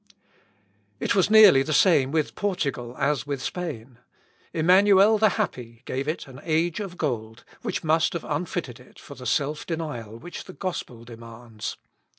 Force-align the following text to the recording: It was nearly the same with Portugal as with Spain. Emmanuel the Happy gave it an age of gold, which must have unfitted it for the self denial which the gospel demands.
It 0.99 1.13
was 1.13 1.29
nearly 1.29 1.61
the 1.61 1.73
same 1.73 2.09
with 2.11 2.33
Portugal 2.33 2.95
as 2.97 3.27
with 3.27 3.39
Spain. 3.39 3.99
Emmanuel 4.51 5.19
the 5.19 5.37
Happy 5.37 5.83
gave 5.85 6.07
it 6.07 6.25
an 6.25 6.41
age 6.43 6.79
of 6.79 6.97
gold, 6.97 7.43
which 7.61 7.83
must 7.83 8.13
have 8.13 8.23
unfitted 8.25 8.79
it 8.79 8.97
for 8.97 9.13
the 9.13 9.27
self 9.27 9.63
denial 9.63 10.17
which 10.17 10.45
the 10.45 10.53
gospel 10.53 11.03
demands. 11.03 11.77